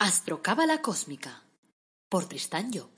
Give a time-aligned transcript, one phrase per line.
[0.00, 1.42] Astrocábala Cósmica
[2.08, 2.88] por Tristán Job.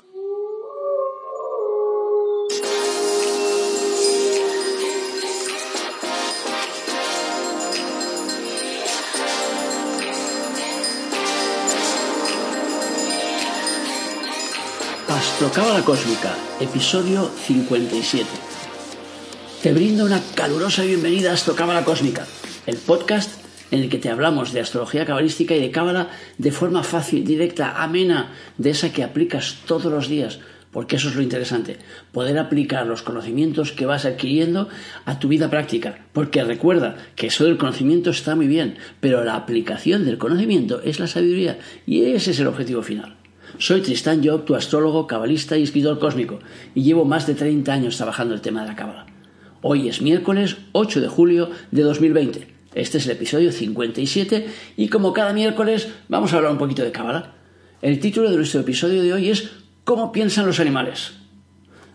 [15.08, 18.28] Astrocábala Cósmica, episodio 57.
[19.62, 22.26] Te brindo una calurosa bienvenida a Astrocábala Cósmica,
[22.66, 23.39] el podcast
[23.70, 27.82] en el que te hablamos de astrología cabalística y de cábala de forma fácil, directa,
[27.82, 30.40] amena, de esa que aplicas todos los días,
[30.72, 31.78] porque eso es lo interesante,
[32.12, 34.68] poder aplicar los conocimientos que vas adquiriendo
[35.04, 39.34] a tu vida práctica, porque recuerda que eso del conocimiento está muy bien, pero la
[39.34, 43.16] aplicación del conocimiento es la sabiduría y ese es el objetivo final.
[43.58, 46.38] Soy Tristán Job, tu astrólogo, cabalista y escritor cósmico,
[46.74, 49.06] y llevo más de 30 años trabajando el tema de la cábala.
[49.60, 55.12] Hoy es miércoles 8 de julio de 2020 este es el episodio 57 y como
[55.12, 57.34] cada miércoles vamos a hablar un poquito de cábala.
[57.82, 59.50] El título de nuestro episodio de hoy es
[59.84, 61.14] ¿Cómo piensan los animales?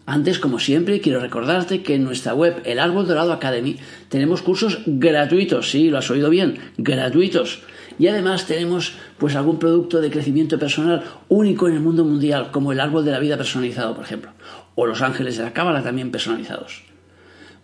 [0.07, 3.77] Antes, como siempre, quiero recordarte que en nuestra web, el Árbol Dorado Academy,
[4.09, 7.63] tenemos cursos gratuitos, sí, lo has oído bien, gratuitos.
[7.97, 12.71] Y además tenemos pues algún producto de crecimiento personal único en el mundo mundial, como
[12.71, 14.31] el Árbol de la Vida personalizado, por ejemplo,
[14.75, 16.83] o los Ángeles de la Cábala también personalizados.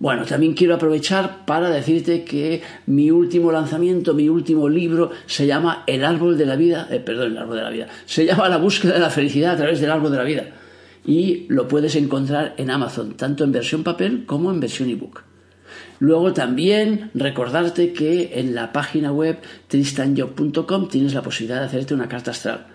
[0.01, 5.83] Bueno, también quiero aprovechar para decirte que mi último lanzamiento, mi último libro, se llama
[5.85, 8.57] El árbol de la vida, eh, perdón, el árbol de la vida, se llama La
[8.57, 10.45] búsqueda de la felicidad a través del árbol de la vida.
[11.05, 15.21] Y lo puedes encontrar en Amazon, tanto en versión papel como en versión ebook.
[15.99, 22.09] Luego también recordarte que en la página web tristanjob.com tienes la posibilidad de hacerte una
[22.09, 22.65] carta astral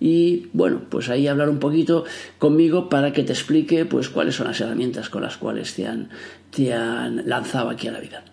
[0.00, 2.04] y bueno, pues ahí hablar un poquito
[2.38, 6.08] conmigo para que te explique pues cuáles son las herramientas con las cuales te han,
[6.50, 8.24] te han lanzado aquí a la vida.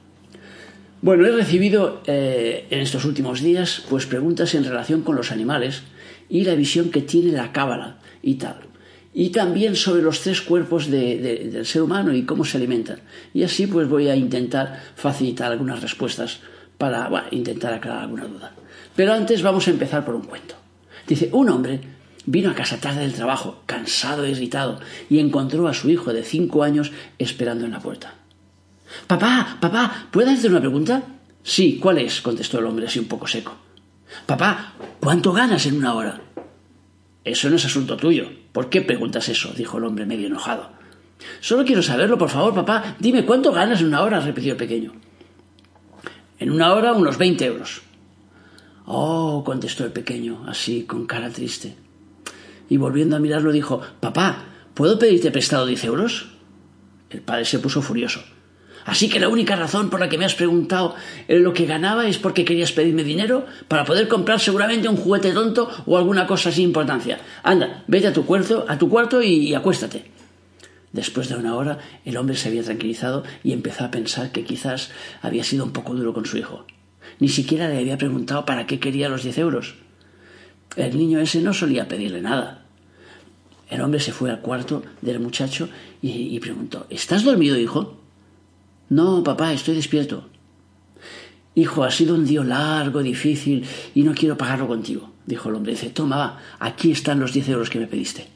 [1.01, 5.83] Bueno, he recibido eh, en estos últimos días pues preguntas en relación con los animales
[6.29, 8.61] y la visión que tiene la cábala y tal.
[9.13, 12.99] Y también sobre los tres cuerpos del ser humano y cómo se alimentan.
[13.33, 16.39] Y así pues voy a intentar facilitar algunas respuestas
[16.77, 18.53] para intentar aclarar alguna duda.
[18.95, 20.55] Pero antes vamos a empezar por un cuento.
[21.07, 21.81] Dice, un hombre
[22.25, 24.79] vino a casa tarde del trabajo, cansado e irritado,
[25.09, 28.15] y encontró a su hijo de cinco años esperando en la puerta.
[29.07, 31.03] Papá, papá, ¿puedo hacerte una pregunta?
[31.43, 32.21] Sí, ¿cuál es?
[32.21, 33.55] contestó el hombre así un poco seco.
[34.25, 36.21] Papá, ¿cuánto ganas en una hora?
[37.23, 38.29] Eso no es asunto tuyo.
[38.51, 39.53] ¿Por qué preguntas eso?
[39.55, 40.71] dijo el hombre medio enojado.
[41.39, 42.95] Solo quiero saberlo, por favor, papá.
[42.99, 44.19] Dime, ¿cuánto ganas en una hora?
[44.19, 44.93] repitió el pequeño.
[46.39, 47.81] En una hora unos veinte euros.
[48.89, 51.75] Oh, contestó el pequeño, así, con cara triste.
[52.69, 56.29] Y volviendo a mirarlo dijo, Papá, ¿puedo pedirte prestado diez euros?
[57.09, 58.21] El padre se puso furioso.
[58.85, 60.95] Así que la única razón por la que me has preguntado
[61.27, 65.69] lo que ganaba es porque querías pedirme dinero para poder comprar seguramente un juguete tonto
[65.85, 67.19] o alguna cosa sin importancia.
[67.43, 70.05] Anda, vete a tu cuarto, a tu cuarto y acuéstate.
[70.93, 74.91] Después de una hora, el hombre se había tranquilizado y empezó a pensar que quizás
[75.21, 76.65] había sido un poco duro con su hijo.
[77.19, 79.75] Ni siquiera le había preguntado para qué quería los diez euros.
[80.75, 82.65] El niño ese no solía pedirle nada.
[83.69, 85.69] El hombre se fue al cuarto del muchacho
[86.01, 87.97] y, preguntó ¿Estás dormido, hijo?
[88.89, 90.29] No, papá, estoy despierto.
[91.55, 95.73] Hijo, ha sido un día largo, difícil, y no quiero pagarlo contigo, dijo el hombre.
[95.73, 98.27] Dice, toma, aquí están los diez euros que me pediste.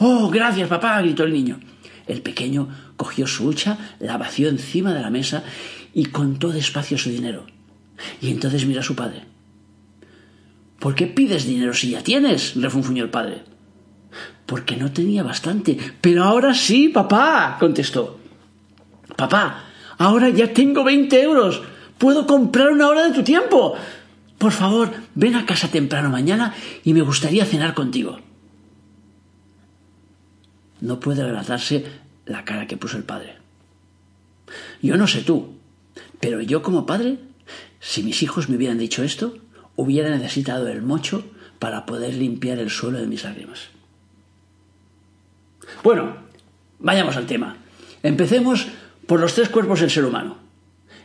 [0.00, 1.60] Oh, gracias, papá, gritó el niño.
[2.06, 5.44] El pequeño cogió su hucha, la vació encima de la mesa
[5.92, 7.46] y contó despacio su dinero.
[8.20, 9.22] Y entonces mira a su padre.
[10.78, 12.54] ¿Por qué pides dinero si ya tienes?
[12.60, 13.42] refunfuñó el padre.
[14.46, 15.78] Porque no tenía bastante.
[16.00, 18.18] Pero ahora sí, papá, contestó.
[19.16, 19.64] Papá,
[19.98, 21.62] ahora ya tengo veinte euros.
[21.98, 23.74] Puedo comprar una hora de tu tiempo.
[24.38, 28.18] Por favor, ven a casa temprano mañana y me gustaría cenar contigo.
[30.80, 31.86] No puede agradarse
[32.26, 33.38] la cara que puso el padre.
[34.82, 35.54] Yo no sé tú,
[36.20, 37.18] pero yo como padre
[37.80, 39.38] si mis hijos me hubieran dicho esto,
[39.76, 41.24] hubiera necesitado el mocho
[41.58, 43.68] para poder limpiar el suelo de mis lágrimas.
[45.82, 46.16] Bueno,
[46.78, 47.56] vayamos al tema.
[48.02, 48.66] Empecemos
[49.06, 50.38] por los tres cuerpos del ser humano.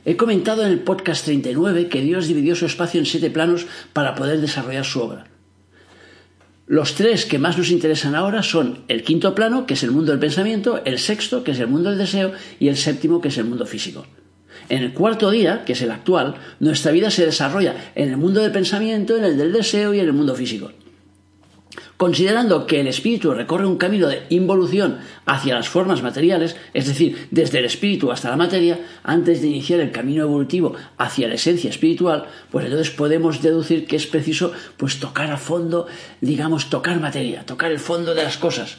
[0.05, 4.15] He comentado en el podcast 39 que Dios dividió su espacio en siete planos para
[4.15, 5.25] poder desarrollar su obra.
[6.67, 10.11] Los tres que más nos interesan ahora son el quinto plano, que es el mundo
[10.11, 13.37] del pensamiento, el sexto, que es el mundo del deseo, y el séptimo, que es
[13.39, 14.05] el mundo físico.
[14.69, 18.41] En el cuarto día, que es el actual, nuestra vida se desarrolla en el mundo
[18.41, 20.71] del pensamiento, en el del deseo y en el mundo físico.
[21.99, 27.27] considerando que el espíritu recorre un camino de involución hacia las formas materiales, es decir,
[27.29, 31.69] desde el espíritu hasta la materia, antes de iniciar el camino evolutivo hacia la esencia
[31.69, 35.87] espiritual, pues entonces podemos deducir que es preciso pues tocar a fondo,
[36.21, 38.77] digamos, tocar materia, tocar el fondo de las cosas.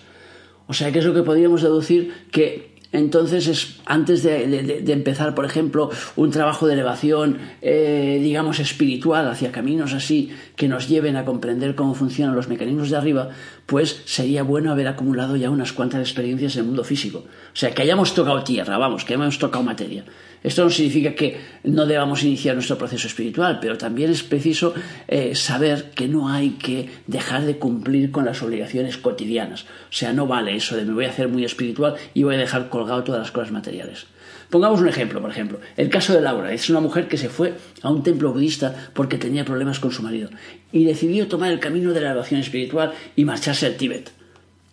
[0.66, 5.44] O sea, que es lo que podríamos deducir que entonces, es, antes de, empezar, por
[5.44, 11.24] ejemplo, un trabajo de elevación, eh, digamos, espiritual hacia caminos así que nos lleven a
[11.24, 13.28] comprender cómo funcionan los mecanismos de arriba,
[13.66, 17.24] pues sería bueno haber acumulado ya unas cuantas experiencias en el mundo físico.
[17.52, 20.04] O sea, que hayamos tocado tierra, vamos, que hayamos tocado materia.
[20.42, 24.72] Esto no significa que no debamos iniciar nuestro proceso espiritual, pero también es preciso
[25.06, 29.64] eh, saber que no hay que dejar de cumplir con las obligaciones cotidianas.
[29.64, 32.38] O sea, no vale eso de me voy a hacer muy espiritual y voy a
[32.38, 34.06] dejar colgado todas las cosas materiales.
[34.48, 36.52] Pongamos un ejemplo, por ejemplo, el caso de Laura.
[36.52, 40.02] Es una mujer que se fue a un templo budista porque tenía problemas con su
[40.02, 40.30] marido
[40.72, 44.19] y decidió tomar el camino de la elevación espiritual y marcharse al Tíbet.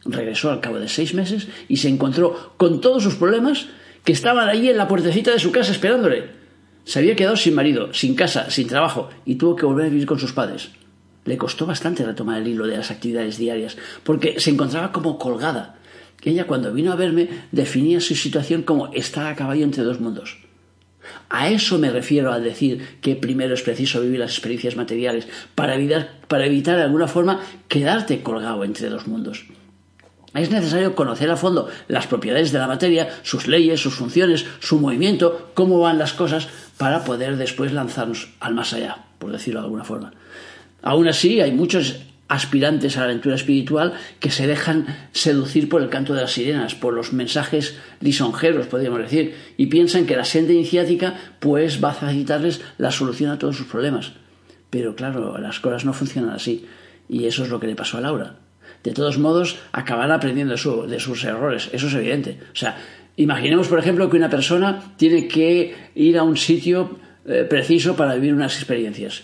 [0.08, 3.68] Regresó al cabo de seis meses y se encontró con todos sus problemas
[4.04, 6.30] que estaban allí en la puertecita de su casa esperándole.
[6.86, 10.06] Se había quedado sin marido, sin casa, sin trabajo y tuvo que volver a vivir
[10.06, 10.70] con sus padres.
[11.26, 15.76] Le costó bastante retomar el hilo de las actividades diarias, porque se encontraba como colgada.
[16.24, 20.38] Ella cuando vino a verme definía su situación como estar a caballo entre dos mundos.
[21.30, 25.76] A eso me refiero al decir que primero es preciso vivir las experiencias materiales para
[25.76, 29.46] evitar, para evitar de alguna forma quedarte colgado entre dos mundos.
[30.38, 34.80] Es necesario conocer a fondo las propiedades de la materia, sus leyes, sus funciones, su
[34.80, 36.48] movimiento, cómo van las cosas,
[36.78, 40.14] para poder después lanzarnos al más allá, por decirlo de alguna forma.
[40.84, 45.90] Aún así, hay muchos aspirantes a la aventura espiritual que se dejan seducir por el
[45.90, 50.54] canto de las sirenas, por los mensajes lisonjeros, podríamos decir, y piensan que la senda
[50.54, 54.12] iniciática pues va a facilitarles la solución a todos sus problemas.
[54.70, 56.68] Pero claro, las cosas no funcionan así,
[57.10, 58.36] y eso es lo que le pasó a Laura
[58.84, 62.40] de todos modos acabará aprendiendo de, sus errores, eso es evidente.
[62.54, 62.78] O sea,
[63.16, 68.16] imaginemos, por ejemplo, que una persona tiene que ir a un sitio eh, preciso para
[68.16, 69.24] vivir unas experiencias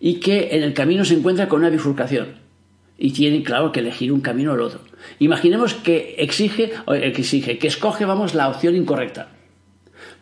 [0.00, 2.36] y que en el camino se encuentra con una bifurcación
[2.98, 4.80] y tiene, claro, que elegir un camino o el otro.
[5.20, 9.28] Imaginemos que exige, que exige, que escoge, vamos, la opción incorrecta.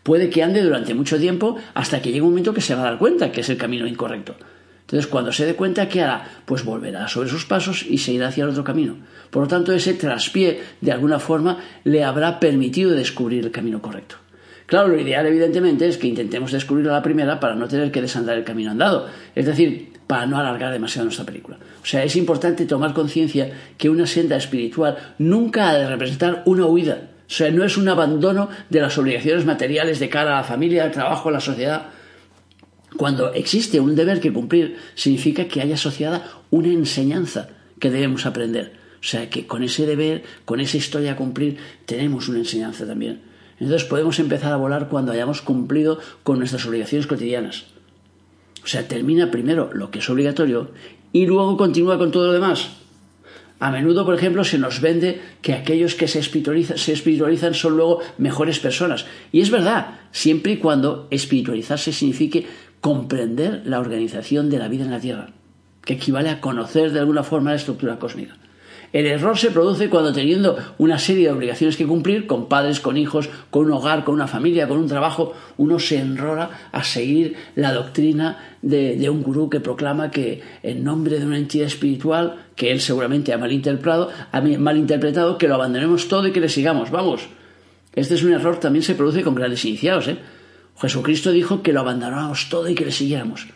[0.03, 2.91] Puede que ande durante mucho tiempo hasta que llegue un momento que se va a
[2.91, 4.37] dar cuenta que es el camino incorrecto.
[4.87, 6.29] Entonces, cuando se dé cuenta, ¿qué hará?
[6.45, 8.97] Pues volverá sobre sus pasos y se irá hacia el otro camino.
[9.31, 14.17] Por lo tanto, ese traspié, de alguna forma, le habrá permitido descubrir el camino correcto.
[14.67, 18.01] Claro, lo ideal, evidentemente, es que intentemos descubrirlo a la primera para no tener que
[18.01, 19.09] desandar el camino andado.
[19.35, 21.59] Es decir, para no alargar demasiado nuestra película.
[21.83, 26.67] O sea, es importante tomar conciencia que una senda espiritual nunca ha de representar una
[26.67, 27.09] huida.
[27.29, 30.85] O sea, no es un abandono de las obligaciones materiales de cara a la familia,
[30.85, 31.87] al trabajo, a la sociedad.
[32.97, 37.49] Cuando existe un deber que cumplir, significa que hay asociada una enseñanza
[37.79, 38.73] que debemos aprender.
[39.01, 43.21] O sea que con ese deber, con esa historia a cumplir, tenemos una enseñanza también.
[43.61, 47.67] Entonces podemos empezar a volar cuando hayamos cumplido con nuestras obligaciones cotidianas.
[48.65, 50.71] O sea, termina primero lo que es obligatorio
[51.13, 52.69] y luego continúa con todo lo demás.
[53.59, 57.77] A menudo, por ejemplo, se nos vende que aquellos que se espiritualizan, se espiritualizan son
[57.77, 59.07] luego mejores personas.
[59.33, 62.47] Y es verdad, siempre y cuando espiritualizarse signifique
[62.81, 65.29] comprender la organización de la vida en la Tierra,
[65.85, 68.37] que equivale a conocer de alguna forma la estructura cósmica.
[68.93, 72.97] El error se produce cuando teniendo una serie de obligaciones que cumplir, con padres, con
[72.97, 77.37] hijos, con un hogar, con una familia, con un trabajo, uno se enrola a seguir
[77.57, 82.71] la doctrina de, un gurú que proclama que en nombre de una entidad espiritual, que
[82.71, 86.91] él seguramente ha malinterpretado, ha malinterpretado que lo abandonemos todo y que le sigamos.
[86.91, 87.29] Vamos,
[87.95, 90.19] este es un error, también se produce con grandes iniciados, ¿eh?
[90.81, 93.47] Jesucristo dijo que lo abandonáramos todo y que le siguiéramos.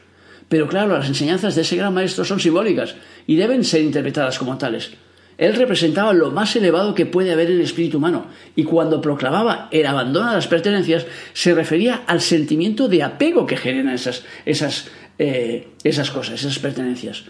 [0.49, 2.97] Pero claro, las enseñanzas de ese gran maestro son simbólicas
[3.27, 4.91] y deben ser interpretadas como tales.
[5.39, 9.69] Él representaba lo más elevado que puede haber en el espíritu humano, y cuando proclamaba
[9.71, 14.89] el abandono de las pertenencias, se refería al sentimiento de apego que generan esas, esas,
[15.19, 17.25] eh, esas cosas, esas pertenencias.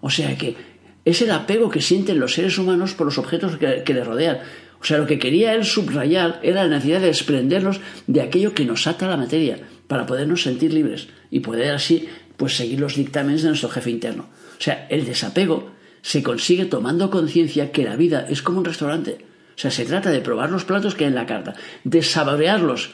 [0.00, 0.56] O sea que
[1.04, 4.38] es el apego que sienten los seres humanos por los objetos que, que le rodean.
[4.82, 8.64] O sea, lo que quería él subrayar era la necesidad de desprendernos de aquello que
[8.64, 13.42] nos ata la materia, para podernos sentir libres y poder así pues seguir los dictámenes
[13.42, 14.24] de nuestro jefe interno.
[14.58, 15.70] O sea, el desapego
[16.00, 19.24] se consigue tomando conciencia que la vida es como un restaurante.
[19.54, 22.90] O sea, se trata de probar los platos que hay en la carta, de saborearlos,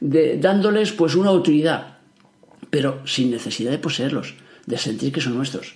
[0.00, 1.98] de, dándoles pues una utilidad,
[2.70, 4.34] pero sin necesidad de poseerlos,
[4.66, 5.74] de sentir que son nuestros.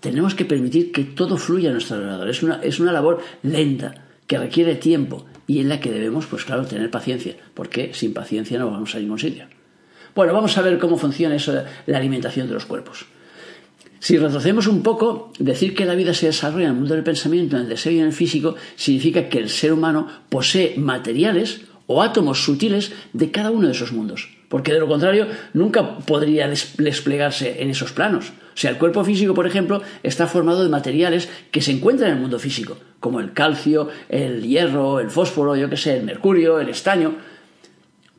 [0.00, 2.28] Tenemos que permitir que todo fluya a nuestro alrededor.
[2.28, 6.44] Es una, es una labor lenta, que requiere tiempo y en la que debemos, pues
[6.44, 9.46] claro, tener paciencia, porque sin paciencia no vamos a ningún sitio.
[10.14, 13.06] Bueno, vamos a ver cómo funciona eso la alimentación de los cuerpos.
[14.00, 17.56] Si retrocedemos un poco, decir que la vida se desarrolla en el mundo del pensamiento,
[17.56, 22.02] en el deseo y en el físico, significa que el ser humano posee materiales o
[22.02, 24.28] átomos sutiles de cada uno de esos mundos.
[24.48, 28.28] Porque de lo contrario, nunca podría desplegarse en esos planos.
[28.28, 32.16] O sea, el cuerpo físico, por ejemplo, está formado de materiales que se encuentran en
[32.16, 36.60] el mundo físico, como el calcio, el hierro, el fósforo, yo qué sé, el mercurio,
[36.60, 37.16] el estaño.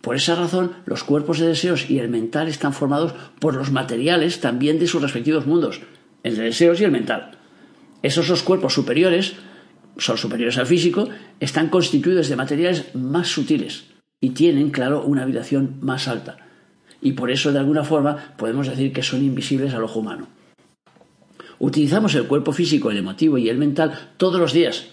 [0.02, 4.40] Por esa razón, los cuerpos de deseos y el mental están formados por los materiales
[4.40, 5.82] también de sus respectivos mundos,
[6.24, 7.32] el de deseos y el mental.
[8.02, 9.36] Esos dos cuerpos superiores,
[9.98, 11.10] son superiores al físico,
[11.42, 13.86] están constituidos de materiales más sutiles
[14.22, 16.38] y tienen, claro, una vibración más alta.
[17.02, 20.28] Y por eso, de alguna forma, podemos decir que son invisibles al ojo humano.
[21.60, 24.88] Utilizamos el cuerpo físico, el emotivo y el mental todos los días,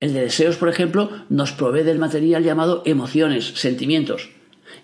[0.00, 4.30] el de deseos, por ejemplo, nos provee del material llamado emociones, sentimientos.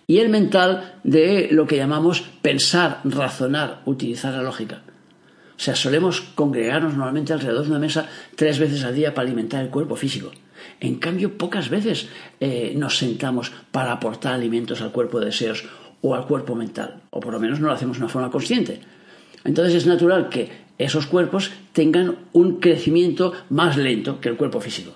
[0.07, 4.83] Y el mental de lo que llamamos pensar, razonar, utilizar la lógica.
[5.57, 9.65] O sea, solemos congregarnos normalmente alrededor de una mesa tres veces al día para alimentar
[9.65, 10.33] el cuerpo físico.
[10.81, 12.09] En cambio, pocas veces
[12.41, 15.65] eh, nos sentamos para aportar alimentos al cuerpo de deseos
[16.03, 18.81] o al cuerpo mental, o por lo menos no lo hacemos de una forma consciente.
[19.45, 24.93] Entonces es natural que esos cuerpos tengan un crecimiento más lento que el cuerpo físico.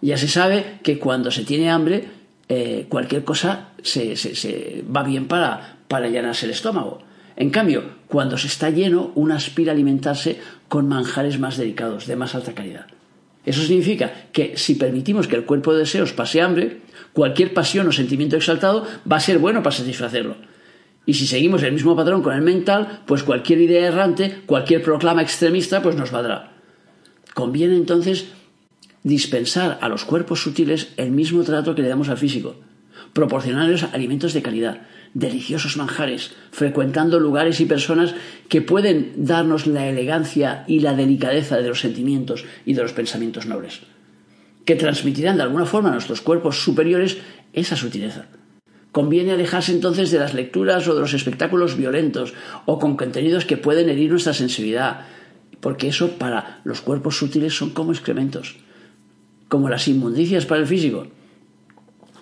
[0.00, 2.04] Ya se sabe que cuando se tiene hambre,
[2.48, 6.98] eh, cualquier cosa se, va bien para, para llenarse el estómago.
[7.36, 12.16] En cambio, cuando se está lleno, uno aspira a alimentarse con manjares más delicados, de
[12.16, 12.86] más alta calidad.
[13.44, 16.80] Eso significa que si permitimos que el cuerpo de deseos pase hambre,
[17.12, 20.34] cualquier pasión o sentimiento exaltado va a ser bueno para satisfacerlo.
[21.06, 25.22] Y si seguimos el mismo patrón con el mental, pues cualquier idea errante, cualquier proclama
[25.22, 26.52] extremista, pues nos valdrá.
[27.32, 28.26] Conviene entonces
[29.04, 32.56] dispensar a los cuerpos sutiles el mismo trato que le damos al físico,
[33.12, 34.80] proporcionarles alimentos de calidad,
[35.14, 38.14] deliciosos manjares, frecuentando lugares y personas
[38.48, 43.46] que pueden darnos la elegancia y la delicadeza de los sentimientos y de los pensamientos
[43.46, 43.80] nobles,
[44.64, 47.18] que transmitirán de alguna forma a nuestros cuerpos superiores
[47.52, 48.26] esa sutileza.
[48.96, 52.32] Conviene alejarse entonces de las lecturas o de los espectáculos violentos
[52.64, 55.04] o con contenidos que pueden herir nuestra sensibilidad,
[55.60, 58.56] porque eso para los cuerpos sutiles son como excrementos,
[59.48, 61.08] como las inmundicias para el físico.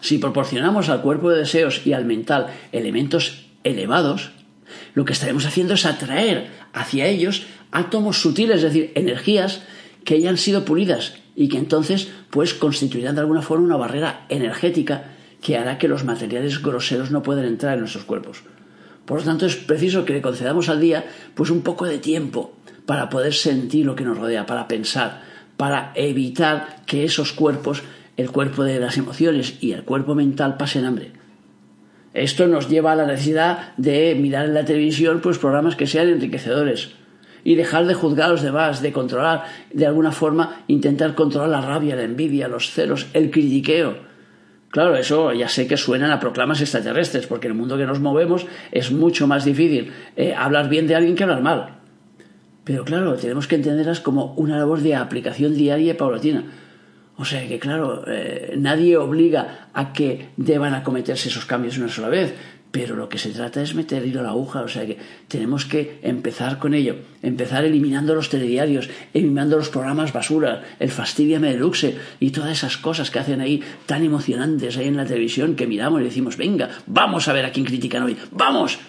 [0.01, 4.33] Si proporcionamos al cuerpo de deseos y al mental elementos elevados,
[4.95, 9.63] lo que estaremos haciendo es atraer hacia ellos átomos sutiles, es decir, energías
[10.05, 15.15] que hayan sido pulidas y que entonces pues constituirán de alguna forma una barrera energética
[15.45, 18.43] que hará que los materiales groseros no puedan entrar en nuestros cuerpos.
[19.05, 22.57] Por lo tanto, es preciso que le concedamos al día pues un poco de tiempo
[22.87, 25.21] para poder sentir lo que nos rodea, para pensar,
[25.59, 27.83] para evitar que esos cuerpos,
[28.17, 31.13] el cuerpo de las emociones y el cuerpo mental, pasen hambre.
[32.15, 36.09] Esto nos lleva a la necesidad de mirar en la televisión pues programas que sean
[36.09, 36.93] enriquecedores
[37.45, 41.61] y dejar de juzgar a los demás, de controlar, de alguna forma intentar controlar la
[41.61, 44.14] rabia, la envidia, los celos, el critiqueo
[44.75, 48.01] Claro, eso ya sé que suenan a proclamas extraterrestres, porque en el mundo que nos
[48.01, 51.77] movemos es mucho más difícil eh, hablar bien de alguien que hablar mal.
[52.65, 56.47] Pero claro, tenemos que entenderlas como una labor de aplicación diaria y paulatina.
[57.17, 62.09] O sea que, claro, eh, nadie obliga a que deban acometerse esos cambios una sola
[62.09, 62.35] vez,
[62.75, 65.65] pero lo que se trata es meter hilo a la aguja, o sea que tenemos
[65.65, 71.95] que empezar con ello, empezar eliminando los telediarios, eliminando los programas basura, el fastidiame deluxe
[72.19, 76.01] y todas esas cosas que hacen ahí tan emocionantes ahí en la televisión que miramos
[76.01, 78.81] y decimos, venga, vamos a ver a quién critican hoy, vamos.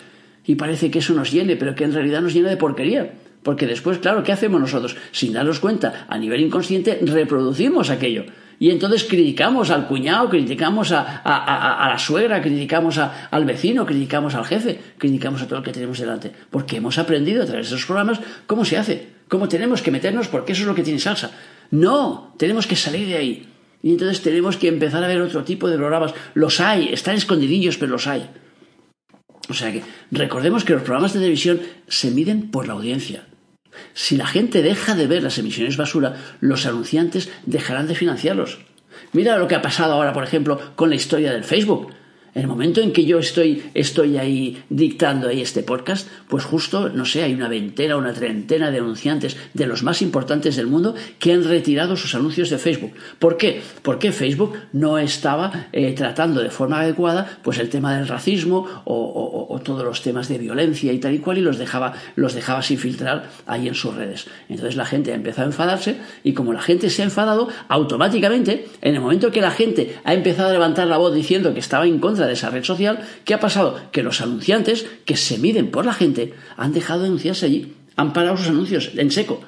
[0.47, 3.13] Y parece que eso nos llene, pero que en realidad nos llena de porquería.
[3.43, 4.97] Porque después, claro, ¿qué hacemos nosotros?
[5.11, 8.25] Sin darnos cuenta, a nivel inconsciente, reproducimos aquello.
[8.59, 14.79] Y entonces criticamos al cuñado, criticamos a, la suegra, criticamos al vecino, criticamos al jefe,
[14.97, 16.31] criticamos a todo lo que tenemos delante.
[16.49, 20.27] Porque hemos aprendido a través de esos programas cómo se hace, cómo tenemos que meternos,
[20.27, 21.31] porque eso es lo que tiene salsa.
[21.71, 23.49] No, tenemos que salir de ahí.
[23.83, 26.13] Y entonces tenemos que empezar a ver otro tipo de programas.
[26.33, 28.29] Los hay, están escondidillos, pero los hay.
[29.49, 33.25] O sea que recordemos que los programas de televisión se miden por la audiencia.
[33.93, 38.59] Si la gente deja de ver las emisiones basura, los anunciantes dejarán de financiarlos.
[39.13, 41.93] Mira lo que ha pasado ahora, por ejemplo, con la historia del Facebook.
[42.35, 46.89] En el momento en que yo estoy, estoy ahí dictando ahí este podcast, pues justo,
[46.89, 50.95] no sé, hay una veintena, una treintena de anunciantes de los más importantes del mundo
[51.17, 52.91] que han retirado sus anuncios de Facebook.
[53.19, 53.61] ¿Por qué?
[53.81, 59.47] Porque Facebook no estaba eh, tratando de forma adecuada pues el tema del racismo o,
[59.49, 62.61] o, todos los temas de violencia y tal y cual y los dejaba, los dejaba
[62.61, 64.27] sin filtrar ahí en sus redes.
[64.49, 68.67] Entonces la gente ha empezado a enfadarse y como la gente se ha enfadado, automáticamente,
[68.81, 71.87] en el momento que la gente ha empezado a levantar la voz diciendo que estaba
[71.87, 73.79] en contra de esa red social, ¿qué ha pasado?
[73.91, 77.73] Que los anunciantes, que se miden por la gente, han dejado de anunciarse allí.
[77.95, 79.41] Han parado sus anuncios en seco.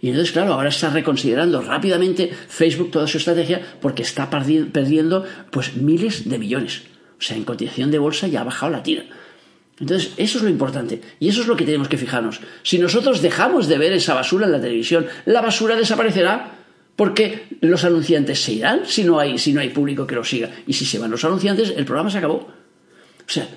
[0.00, 5.76] Y entonces, claro, ahora está reconsiderando rápidamente Facebook toda su estrategia porque está perdiendo pues
[5.76, 6.82] miles de millones.
[7.18, 9.04] O sea, en cotización de bolsa ya ha bajado la tira.
[9.80, 12.40] Entonces, eso es lo importante y eso es lo que tenemos que fijarnos.
[12.62, 16.63] Si nosotros dejamos de ver esa basura en la televisión, la basura desaparecerá
[16.96, 20.50] porque los anunciantes se irán si no hay, si no hay público que lo siga.
[20.66, 22.36] Y si se van los anunciantes, el programa se acabó.
[22.36, 23.48] O sea,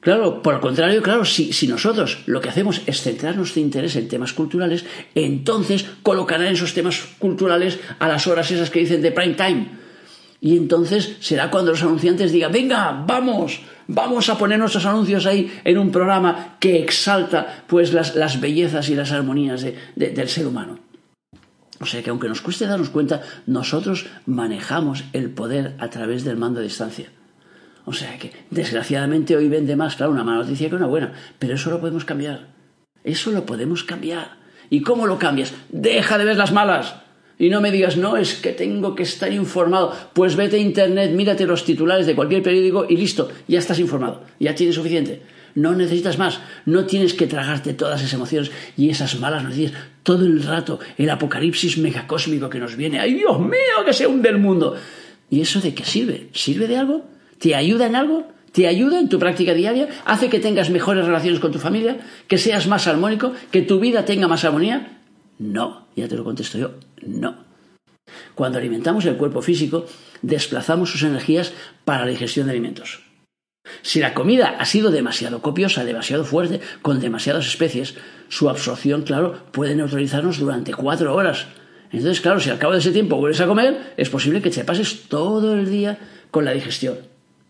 [0.00, 3.96] claro, por el contrario, claro, si, si nosotros lo que hacemos es centrar nuestro interés
[3.96, 4.84] en temas culturales,
[5.14, 9.68] entonces colocarán esos temas culturales a las horas esas que dicen de prime time.
[10.42, 13.60] Y entonces será cuando los anunciantes digan, venga, vamos,
[13.92, 18.94] Vamos a poner nuestros anuncios ahí en un programa que exalta pues las, bellezas y
[18.94, 20.78] las armonías del ser humano.
[21.80, 26.36] O sea que aunque nos cueste darnos cuenta, nosotros manejamos el poder a través del
[26.36, 27.06] mando a distancia.
[27.86, 31.54] O sea que, desgraciadamente, hoy vende más, claro, una mala noticia que una buena, pero
[31.54, 32.48] eso lo podemos cambiar.
[33.02, 34.36] Eso lo podemos cambiar.
[34.68, 35.54] ¿Y cómo lo cambias?
[35.70, 36.96] Deja de ver las malas.
[37.38, 39.96] Y no me digas, no, es que tengo que estar informado.
[40.12, 44.22] Pues vete a internet, mírate los titulares de cualquier periódico y listo, ya estás informado,
[44.38, 45.22] ya tienes suficiente.
[45.54, 50.24] No necesitas más, no tienes que tragarte todas esas emociones y esas malas noticias todo
[50.24, 53.00] el rato, el apocalipsis megacósmico que nos viene.
[53.00, 54.76] ¡Ay, Dios mío, que se hunde el mundo!
[55.28, 56.28] ¿Y eso de qué sirve?
[56.32, 57.04] ¿Sirve de algo?
[57.38, 58.26] ¿Te ayuda en algo?
[58.52, 59.88] ¿Te ayuda en tu práctica diaria?
[60.04, 61.98] ¿Hace que tengas mejores relaciones con tu familia?
[62.26, 63.32] ¿Que seas más armónico?
[63.52, 65.00] ¿Que tu vida tenga más armonía?
[65.38, 66.72] No, ya te lo contesto yo,
[67.06, 67.44] no.
[68.34, 69.86] Cuando alimentamos el cuerpo físico,
[70.22, 71.52] desplazamos sus energías
[71.84, 73.09] para la digestión de alimentos.
[73.82, 77.94] Si la comida ha sido demasiado copiosa, demasiado fuerte, con demasiadas especies,
[78.28, 81.46] su absorción, claro, puede neutralizarnos durante cuatro horas.
[81.92, 84.64] Entonces, claro, si al cabo de ese tiempo vuelves a comer, es posible que te
[84.64, 85.98] pases todo el día
[86.30, 86.98] con la digestión.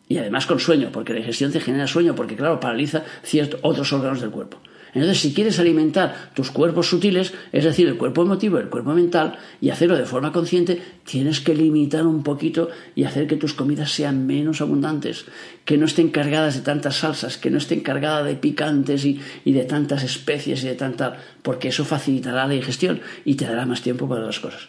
[0.09, 3.93] Y además con sueño, porque la digestión te genera sueño, porque, claro, paraliza ciertos otros
[3.93, 4.59] órganos del cuerpo.
[4.95, 9.39] Entonces, si quieres alimentar tus cuerpos sutiles, es decir, el cuerpo emotivo, el cuerpo mental,
[9.61, 13.93] y hacerlo de forma consciente, tienes que limitar un poquito y hacer que tus comidas
[13.93, 15.27] sean menos abundantes,
[15.65, 19.65] que no estén cargadas de tantas salsas, que no estén cargadas de picantes y, de
[19.65, 21.17] tantas especies y de tanta...
[21.43, 24.69] porque eso facilitará la digestión y te dará más tiempo para las cosas.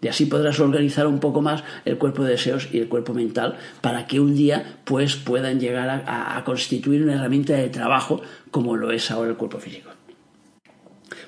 [0.00, 3.56] De así podrás organizar un poco más el cuerpo de deseos y el cuerpo mental
[3.82, 8.90] para que un día pues puedan llegar a constituir una herramienta de trabajo como lo
[8.90, 9.90] es ahora el cuerpo físico.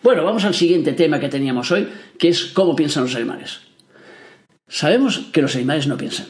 [0.02, 3.60] Bueno, vamos al siguiente tema que teníamos hoy, que es cómo piensan los animales.
[4.68, 6.26] Sabemos que los animales no piensan,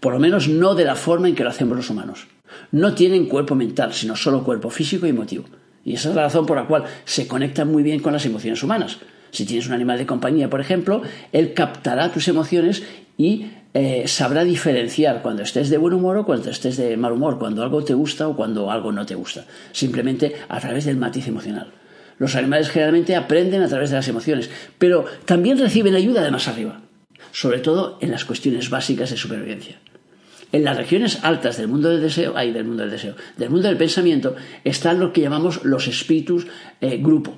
[0.00, 2.26] por lo menos no de la forma en que lo hacemos los humanos.
[2.72, 5.44] No tienen cuerpo mental, sino solo cuerpo físico y emotivo.
[5.84, 8.62] Y esa es la razón por la cual se conectan muy bien con las emociones
[8.62, 8.98] humanas.
[9.30, 12.82] Si tienes un animal de compañía, por ejemplo, él captará tus emociones
[13.16, 17.38] y eh, sabrá diferenciar cuando estés de buen humor o cuando estés de mal humor,
[17.38, 21.28] cuando algo te gusta o cuando algo no te gusta, simplemente a través del matiz
[21.28, 21.72] emocional.
[22.18, 26.48] Los animales generalmente aprenden a través de las emociones, pero también reciben ayuda de más
[26.48, 26.80] arriba,
[27.30, 29.78] sobre todo en las cuestiones básicas de supervivencia.
[30.50, 33.68] En las regiones altas del mundo del deseo, hay del mundo del deseo, del mundo
[33.68, 36.46] del pensamiento, están lo que llamamos los espíritus
[36.80, 37.36] eh, grupo,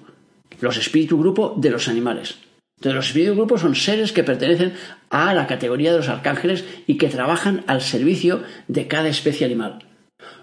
[0.61, 2.37] los espíritus grupo de los animales.
[2.81, 4.73] Entonces, los espíritus grupo son seres que pertenecen
[5.11, 9.85] a la categoría de los arcángeles y que trabajan al servicio de cada especie animal.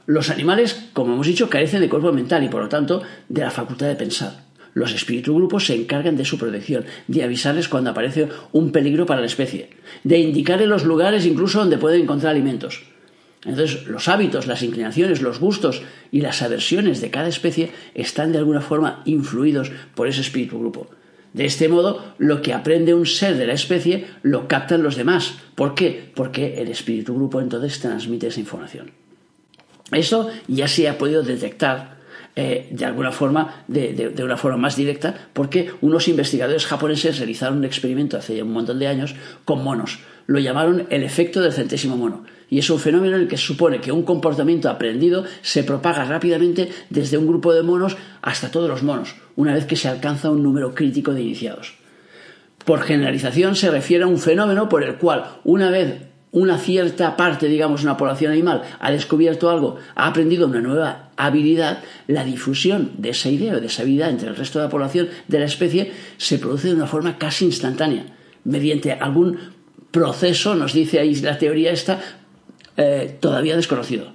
[0.06, 3.50] Los animales, como hemos dicho, carecen de cuerpo mental y por lo tanto de la
[3.50, 4.43] facultad de pensar.
[4.76, 9.21] Los espíritus grupos se encargan de su protección, de avisarles cuando aparece un peligro para
[9.21, 9.71] la especie,
[10.04, 12.84] de indicarles los lugares incluso donde pueden encontrar alimentos.
[13.45, 18.38] Entonces, los hábitos, las inclinaciones, los gustos y las aversiones de cada especie están de
[18.38, 20.88] alguna forma influidos por ese espíritu grupo.
[21.34, 25.36] De este modo, lo que aprende un ser de la especie lo captan los demás.
[25.56, 26.12] ¿Por qué?
[26.16, 28.92] Porque el espíritu grupo entonces transmite esa información.
[29.92, 31.98] Eso ya se ha podido detectar
[32.40, 37.66] eh, de alguna forma, de, una forma más directa, porque unos investigadores japoneses realizaron un
[37.66, 40.00] experimento hace un montón de años con monos.
[40.28, 42.26] Lo llamaron el efecto del centésimo mono.
[42.50, 46.06] Y es un fenómeno en el que se supone que un comportamiento aprendido se propaga
[46.06, 50.30] rápidamente desde un grupo de monos hasta todos los monos, una vez que se alcanza
[50.30, 51.76] un número crítico de iniciados.
[52.66, 57.48] Por generalización se refiere a un fenómeno por el cual una vez una cierta parte,
[57.48, 63.10] digamos, una población animal ha descubierto algo, ha aprendido una nueva habilidad, la difusión de
[63.10, 65.92] esa idea o de esa habilidad entre el resto de la población de la especie
[66.18, 68.06] se produce de una forma casi instantánea,
[68.44, 69.40] mediante algún
[69.92, 72.00] proceso, nos dice ahí la teoría esta,
[72.78, 74.13] eh, todavía desconocido.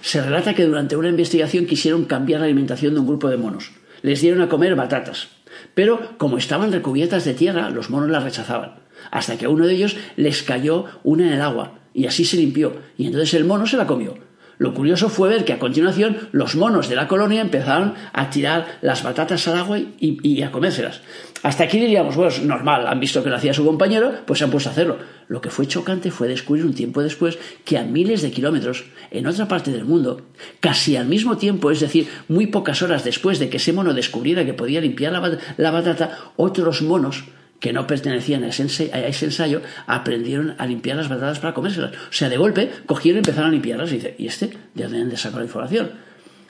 [0.00, 3.72] Se relata que durante una investigación quisieron cambiar la alimentación de un grupo de monos.
[4.02, 5.28] Les dieron a comer batatas,
[5.74, 8.80] pero como estaban recubiertas de tierra, los monos las rechazaban,
[9.10, 12.36] hasta que a uno de ellos les cayó una en el agua, y así se
[12.36, 14.14] limpió, y entonces el mono se la comió.
[14.62, 18.78] Lo curioso fue ver que a continuación los monos de la colonia empezaron a tirar
[18.80, 21.00] las batatas al agua y, a comérselas.
[21.42, 24.44] Hasta aquí diríamos, bueno, es normal, han visto que lo hacía su compañero, pues se
[24.44, 24.98] han puesto a hacerlo.
[25.26, 29.26] Lo que fue chocante fue descubrir un tiempo después que a miles de kilómetros, en
[29.26, 30.26] otra parte del mundo,
[30.60, 34.46] casi al mismo tiempo, es decir, muy pocas horas después de que ese mono descubriera
[34.46, 35.12] que podía limpiar
[35.56, 37.24] la batata, otros monos
[37.62, 38.90] que no pertenecían a ese,
[39.24, 41.92] ensayo aprendieron a limpiar las batatas para comérselas.
[41.92, 44.50] O sea, de golpe cogieron y empezaron a limpiarlas y dice, ¿y este?
[44.74, 45.92] ¿De dónde sacó la información?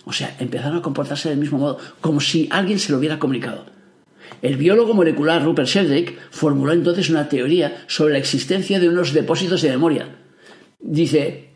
[0.07, 3.67] O sea, empezaron a comportarse del mismo modo, como si alguien se lo hubiera comunicado.
[4.41, 9.61] El biólogo molecular Rupert Sheldrake formuló entonces una teoría sobre la existencia de unos depósitos
[9.61, 10.09] de memoria.
[10.81, 11.51] Dice,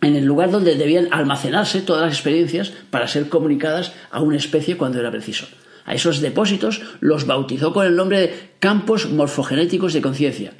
[0.00, 4.78] en el lugar donde debían almacenarse todas las experiencias para ser comunicadas a una especie
[4.78, 5.48] cuando era preciso.
[5.84, 10.52] A esos depósitos los bautizó con el nombre de campos morfogenéticos de conciencia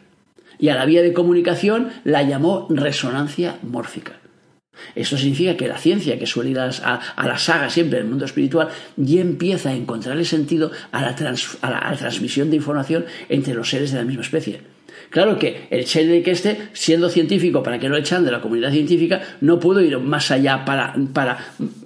[0.59, 4.21] y a la vía de comunicación la llamó resonancia mórfica.
[4.95, 8.69] Esto significa que la ciencia, que suele ir a, la saga siempre del mundo espiritual,
[8.97, 14.05] ya empieza a encontrarle sentido a la transmisión de información entre los seres de la
[14.05, 14.72] misma especie.
[15.13, 15.85] Claro que el
[16.23, 19.99] que este, siendo científico, para que lo echan de la comunidad científica, no pudo ir
[19.99, 20.95] más allá para,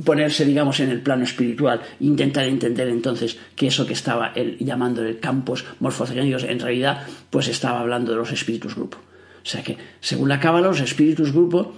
[0.05, 5.05] ponerse, digamos, en el plano espiritual, intentar entender entonces que eso que estaba él llamando
[5.05, 8.99] el campos morfogénicos, en realidad, pues estaba hablando de los espíritus grupo.
[8.99, 11.75] O sea que, según la cábala, los espíritus grupo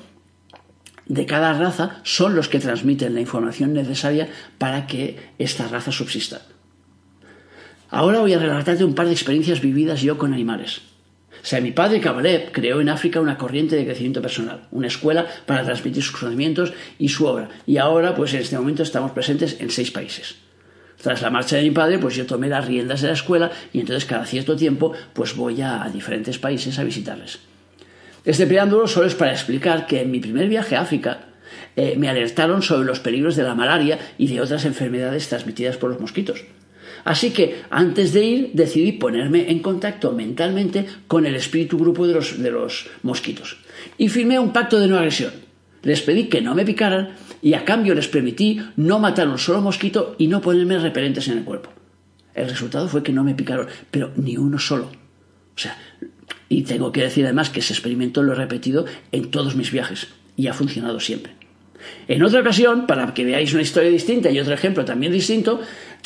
[1.06, 6.42] de cada raza son los que transmiten la información necesaria para que esta raza subsista.
[7.88, 10.82] Ahora voy a relatarte un par de experiencias vividas yo con animales.
[11.42, 15.26] O sea, mi padre Kabalev creó en África una corriente de crecimiento personal, una escuela
[15.46, 17.48] para transmitir sus conocimientos y su obra.
[17.66, 20.36] Y ahora, pues en este momento estamos presentes en seis países.
[21.00, 23.80] Tras la marcha de mi padre, pues yo tomé las riendas de la escuela y
[23.80, 27.38] entonces cada cierto tiempo, pues voy a, diferentes países a visitarles.
[28.24, 31.28] Este preámbulo solo es para explicar que en mi primer viaje a África
[31.76, 35.90] eh, me alertaron sobre los peligros de la malaria y de otras enfermedades transmitidas por
[35.90, 36.44] los mosquitos.
[37.04, 42.14] Así que antes de ir decidí ponerme en contacto mentalmente con el espíritu grupo de
[42.50, 43.58] los, mosquitos.
[43.96, 45.32] Y firmé un pacto de no agresión.
[45.82, 49.60] Les pedí que no me picaran y a cambio les permití no matar un solo
[49.60, 51.70] mosquito y no ponerme repelentes en el cuerpo.
[52.34, 54.84] El resultado fue que no me picaron, pero ni uno solo.
[54.84, 55.76] O sea,
[56.48, 60.08] y tengo que decir además que ese experimento lo he repetido en todos mis viajes
[60.36, 61.32] y ha funcionado siempre.
[62.06, 65.60] En otra ocasión, para que veáis una historia distinta y otro ejemplo también distinto,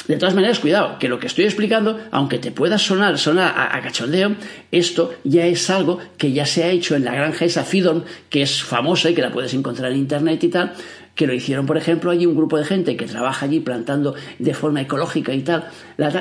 [0.06, 3.80] de todas maneras, cuidado, que lo que estoy explicando, aunque te pueda sonar, sonar a,
[3.82, 4.34] cachondeo,
[4.72, 8.42] esto ya es algo que ya se ha hecho en la granja esa Fidon, que
[8.42, 10.72] es famosa y que la puedes encontrar en internet y tal,
[11.14, 14.54] que lo hicieron, por ejemplo, allí un grupo de gente que trabaja allí plantando de
[14.54, 15.68] forma ecológica y tal,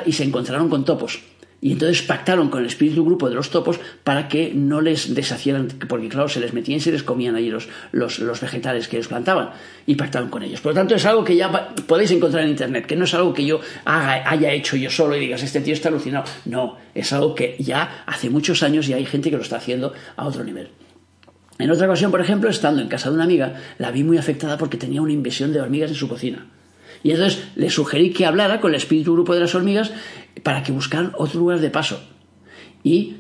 [0.05, 1.21] y se encontraron con topos.
[1.63, 5.67] Y entonces pactaron con el espíritu grupo de los topos para que no les deshacieran,
[5.87, 9.07] porque claro, se les metían y se les comían allí los, los, vegetales que ellos
[9.07, 9.51] plantaban.
[9.85, 10.59] Y pactaron con ellos.
[10.59, 13.31] Por lo tanto, es algo que ya podéis encontrar en Internet, que no es algo
[13.31, 16.25] que yo haya hecho yo solo y digas, este tío está alucinado.
[16.45, 19.93] No, es algo que ya hace muchos años y hay gente que lo está haciendo
[20.15, 20.69] a otro nivel.
[21.59, 24.57] En otra ocasión, por ejemplo, estando en casa de una amiga, la vi muy afectada
[24.57, 26.47] porque tenía una invasión de hormigas en su cocina.
[27.03, 29.91] Y entonces le sugerí que hablara con el espíritu grupo de las hormigas
[30.43, 32.01] para que buscaran otro lugar de paso.
[32.83, 33.15] Y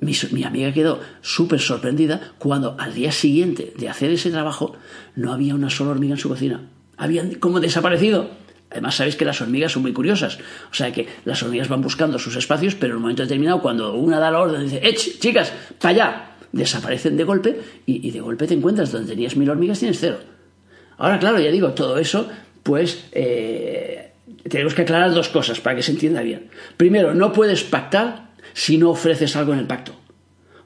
[0.00, 4.74] mi, amiga quedó súper sorprendida cuando al día siguiente de hacer ese trabajo
[5.16, 6.68] no había una sola hormiga en su cocina.
[6.96, 8.30] Habían como desaparecido.
[8.70, 10.38] Además, sabéis que las hormigas son muy curiosas.
[10.70, 13.94] O sea que las hormigas van buscando sus espacios, pero en un momento determinado, cuando
[13.94, 16.24] una da la orden, dice, ¡eh, chicas, para allá!
[16.52, 20.18] Desaparecen de golpe y, y de golpe te encuentras donde tenías mil hormigas, tienes cero.
[20.98, 22.28] Ahora, claro, ya digo, todo eso
[22.62, 24.12] pues eh,
[24.48, 26.50] tenemos que aclarar dos cosas para que se entienda bien.
[26.76, 29.94] Primero, no puedes pactar si no ofreces algo en el pacto.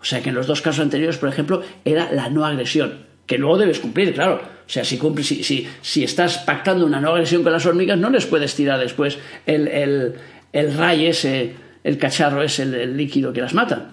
[0.00, 3.38] O sea que en los dos casos anteriores, por ejemplo, era la no agresión, que
[3.38, 4.40] luego debes cumplir, claro.
[4.66, 8.26] O sea, si, si, si, estás pactando una no agresión con las hormigas, no les
[8.26, 10.14] puedes tirar después el, el,
[10.52, 11.10] el ray
[11.84, 13.90] el cacharro ese, el líquido que las mata.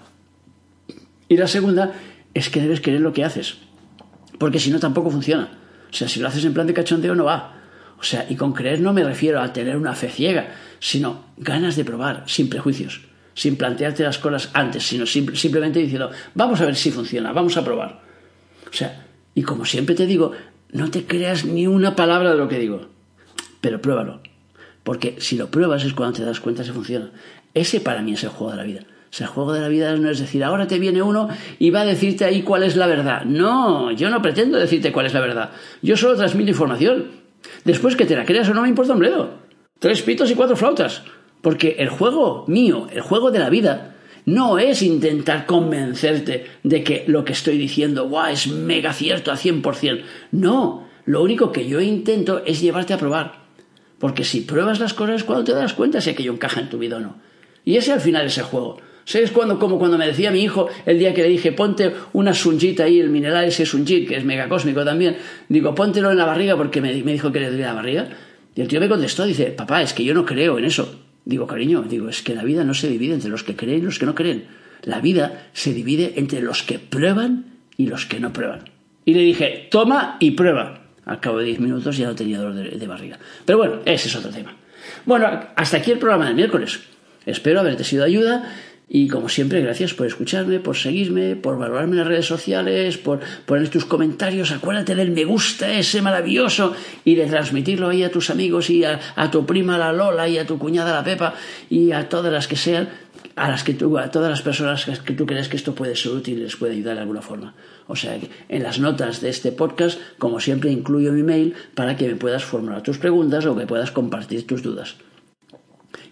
[1.28, 1.92] Y la segunda
[2.34, 3.58] es que debes querer lo que haces,
[4.38, 5.48] porque si no tampoco funciona.
[5.90, 7.59] O sea, si lo haces en plan de cachondeo no va.
[8.00, 11.76] O sea, y con creer no me refiero a tener una fe ciega, sino ganas
[11.76, 13.02] de probar, sin prejuicios,
[13.34, 17.64] sin plantearte las cosas antes, sino simplemente diciendo, vamos a ver si funciona, vamos a
[17.64, 18.00] probar.
[18.70, 20.32] O sea, y como siempre te digo,
[20.72, 22.88] no te creas ni una palabra de lo que digo,
[23.60, 24.22] pero pruébalo.
[24.82, 27.10] Porque si lo pruebas es cuando te das cuenta si funciona.
[27.52, 28.80] Ese para mí es el juego de la vida.
[29.12, 31.80] O el juego de la vida no es decir, ahora te viene uno y va
[31.80, 33.24] a decirte ahí cuál es la verdad.
[33.24, 35.50] No, yo no pretendo decirte cuál es la verdad.
[35.82, 37.19] Yo solo transmito información.
[37.64, 39.34] Después que te la creas o no me importa un bledo.
[39.78, 41.02] Tres pitos y cuatro flautas.
[41.42, 43.96] Porque el juego mío, el juego de la vida,
[44.26, 50.02] no es intentar convencerte de que lo que estoy diciendo es mega cierto a 100%.
[50.32, 53.40] No, Lo único que yo intento es llevarte a probar.
[53.98, 56.98] Porque si pruebas las cosas, cuando te das cuenta si aquello encaja en tu vida
[56.98, 57.16] o no.
[57.64, 58.78] Y ese al final es el juego.
[59.10, 62.32] ¿Sabes cuando, como cuando me decía mi hijo el día que le dije, ponte una
[62.32, 65.16] sunjita ahí, el mineral ese sunjit, que es megacósmico también,
[65.48, 68.08] digo, póntelo en la barriga porque me, me dijo que le dolía la barriga.
[68.54, 71.00] Y el tío me contestó, dice, papá, es que yo no creo en eso.
[71.24, 73.82] Digo, cariño, digo, es que la vida no se divide entre los que creen y
[73.82, 74.44] los que no creen.
[74.82, 77.46] La vida se divide entre los que prueban
[77.76, 78.70] y los que no prueban.
[79.04, 80.82] Y le dije, toma y prueba.
[81.04, 83.18] Al cabo de 10 minutos ya no tenía dolor de, barriga.
[83.44, 84.54] Pero bueno, ese es otro tema.
[85.04, 86.78] Bueno, hasta aquí el programa del miércoles.
[87.26, 88.54] Espero haberte sido de ayuda
[88.92, 93.20] y como siempre, gracias por escucharme, por seguirme, por valorarme en las redes sociales, por
[93.46, 94.50] poner tus comentarios.
[94.50, 96.74] Acuérdate del me gusta ese maravilloso
[97.04, 98.98] y de transmitirlo ahí a tus amigos y a,
[99.30, 101.34] tu prima la Lola y a tu cuñada la Pepa
[101.70, 102.88] y a todas las que sean,
[103.36, 106.10] a las que tú, a todas las personas que tú crees que esto puede ser
[106.10, 107.54] útil y les puede ayudar de alguna forma.
[107.86, 112.08] O sea en las notas de este podcast, como siempre, incluyo mi mail para que
[112.08, 114.96] me puedas formular tus preguntas o que puedas compartir tus dudas.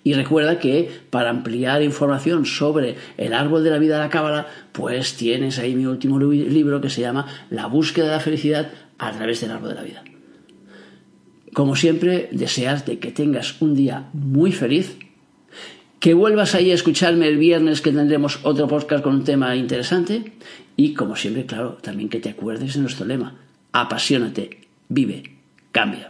[0.09, 4.47] Y recuerda que para ampliar información sobre el árbol de la vida de la cábala,
[4.73, 9.13] pues tienes ahí mi último libro que se llama La búsqueda de la felicidad a
[9.13, 10.03] través del árbol de la vida.
[11.53, 14.97] Como siempre, desearte que tengas un día muy feliz,
[16.01, 20.33] que vuelvas ahí a escucharme el viernes que tendremos otro podcast con un tema interesante
[20.75, 23.37] y como siempre, claro, también que te acuerdes de nuestro lema,
[23.73, 25.37] apasionate, vive,
[25.71, 26.09] cambia.